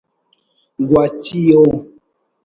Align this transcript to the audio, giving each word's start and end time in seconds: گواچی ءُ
گواچی 0.89 1.39
ءُ 1.61 1.65